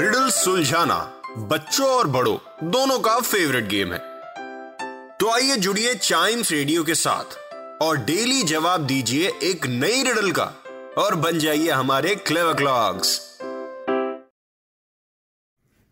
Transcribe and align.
Riddle 0.00 0.28
सुलझाना 0.30 0.96
बच्चों 1.48 1.86
और 1.88 2.06
बड़ों, 2.06 2.36
दोनों 2.70 2.98
का 2.98 3.18
फेवरेट 3.20 3.64
गेम 3.68 3.92
है। 3.92 3.98
तो 5.18 5.30
आइए 5.30 5.56
जुड़िए 5.56 5.94
चाइम्स 5.94 6.52
रेडियो 6.52 6.84
के 6.84 6.94
साथ 6.94 7.36
और 7.82 7.96
डेली 7.96 8.42
जवाब 8.42 8.86
दीजिए 8.86 9.32
एक 9.42 9.66
नई 9.66 10.02
रिडल 10.02 10.30
का 10.30 10.44
और 10.98 11.14
बन 11.14 11.38
जाइए 11.38 11.70
हमारे 11.70 12.14
क्लेव 12.14 12.52
क्लॉक्स 12.54 13.18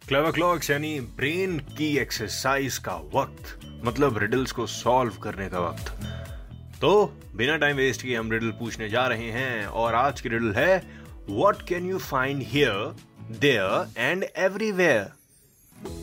क्लेवर 0.03 0.31
क्लॉक्स 0.31 0.71
यानी 0.71 0.99
ब्रेन 1.17 1.59
की 1.79 1.97
एक्सरसाइज 1.99 2.79
का 2.79 2.95
वक्त 3.15 3.61
मतलब 3.85 4.19
रिडल्स 4.19 4.53
को 4.53 4.67
सॉल्व 4.67 5.19
करने 5.23 5.49
का 5.49 5.61
वक्त। 5.61 5.93
तो 6.81 6.93
बिना 7.37 7.57
टाइम 7.57 7.77
वेस्ट 7.77 8.03
किए 8.03 8.17
हम 8.17 8.33
रिडल 8.33 8.51
पूछने 8.61 8.89
जा 8.89 9.07
रहे 9.07 9.31
हैं 9.31 9.67
और 9.67 9.95
आज 9.95 10.21
की 10.21 10.29
रिडल 10.29 10.53
है 10.53 10.99
what 11.30 11.62
can 11.68 11.90
you 11.90 11.98
find 12.00 12.44
here 12.48 12.96
there 13.40 14.00
and 14.00 14.26
everywhere 14.38 15.12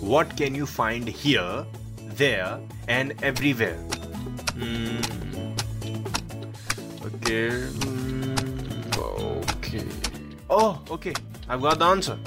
what 0.03 0.37
can 0.39 0.57
you 0.57 0.67
find 0.67 1.09
here 1.17 2.13
there 2.19 2.69
and 2.91 3.13
everywhere 3.25 3.89
okay 7.07 7.41
okay 9.01 9.81
oh 10.55 10.93
okay 10.95 11.13
I 11.51 11.59
got 11.59 11.79
the 11.79 11.83
answer 11.83 12.19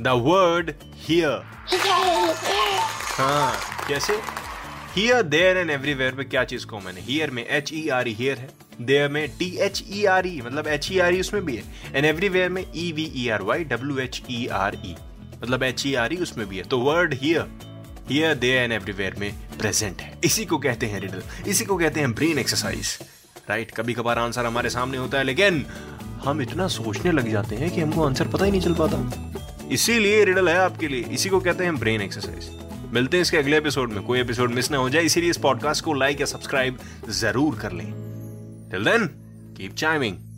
the 0.00 0.08
word 0.26 0.72
here 1.06 1.42
हाँ 3.18 3.52
कैसे 3.88 4.20
हियर 4.94 5.22
देयर 5.22 5.56
एंड 5.56 5.70
एवरीवेयर 5.70 6.14
में 6.14 6.28
क्या 6.28 6.44
चीज 6.52 6.64
common 6.72 6.92
है 6.96 7.02
here 7.02 7.30
में 7.30 7.44
H 7.46 7.72
E 7.72 7.88
R 7.98 8.08
E 8.08 8.12
here 8.14 8.38
है 8.38 8.48
there 8.81 9.09
में 9.09 9.27
T 9.39 9.49
H 9.57 9.83
E 9.89 10.03
R 10.05 10.27
E 10.27 10.41
मतलब 10.41 10.67
एच 10.67 10.91
ई 10.91 10.99
आर 10.99 11.13
ई 11.13 11.19
उसमें 11.19 11.43
भी 11.45 11.55
है। 11.55 11.63
एंड 11.95 12.05
एवरीवेयर 12.05 12.49
में 12.49 12.63
E 12.63 12.91
V 12.91 13.11
E 13.15 13.27
R 13.29 13.41
Y 13.41 13.63
W 13.65 13.97
H 13.99 14.21
E 14.31 14.45
R 14.47 14.75
E 14.75 14.95
मतलब 15.41 15.63
एच 15.63 15.85
ई 15.87 15.93
आर 15.95 16.13
ई 16.13 16.17
उसमें 16.17 16.47
भी 16.47 16.57
है। 16.57 16.63
तो 16.63 16.79
word 16.79 17.13
here 17.13 17.47
here 18.09 18.35
there 18.35 18.63
and 18.63 18.71
everywhere 18.73 19.15
में 19.19 19.31
प्रेजेंट 19.59 20.01
है। 20.01 20.17
इसी 20.23 20.45
को 20.45 20.57
कहते 20.57 20.85
हैं 20.85 20.99
रिडल 20.99 21.21
इसी 21.47 21.65
को 21.65 21.77
कहते 21.77 21.99
हैं 21.99 22.13
ब्रेन 22.13 22.39
एक्सरसाइज 22.39 22.97
राइट 23.49 23.71
कभी 23.71 23.93
कभार 23.93 24.19
आंसर 24.19 24.45
हमारे 24.45 24.69
सामने 24.69 24.97
होता 24.97 25.17
है, 25.17 25.23
लेकिन 25.23 25.65
हम 26.23 26.41
इतना 26.41 26.67
सोचने 26.67 27.11
लग 27.11 27.29
जाते 27.31 27.55
हैं 27.55 27.69
कि 27.71 27.81
हमको 27.81 28.05
आंसर 28.05 28.27
पता 28.27 28.45
ही 28.45 28.51
नहीं 28.51 28.61
चल 28.61 28.73
पाता। 28.79 29.67
इसीलिए 29.71 30.23
रिडल 30.25 30.49
है 30.49 30.57
आपके 30.57 30.87
लिए। 30.87 31.05
इसी 31.11 31.29
को 31.29 31.39
कहते 31.39 31.63
हैं 31.63 31.77
ब्रेन 31.79 32.01
एक्सरसाइज 32.01 32.49
मिलते 32.93 33.17
हैं 33.17 33.21
इसके 33.21 33.37
अगले 33.37 33.57
एपिसोड 33.57 33.91
में। 33.91 34.03
कोई 34.03 34.19
एपिसोड 34.19 34.51
मिस 34.51 34.71
ना 34.71 34.77
हो 34.77 34.89
जाए, 34.89 35.03
इसीलिए 35.03 35.29
इस 35.29 35.37
पॉडकास्ट 35.37 35.83
को 35.85 35.93
लाइक 35.93 36.19
या 36.19 36.25
सब्सक्राइब 36.25 36.79
ज़रूर 37.09 37.55
कर 37.55 37.71
लें। 37.71 38.08
Till 38.69 38.83
then, 38.83 39.15
keep 39.55 39.75
chiming. 39.75 40.28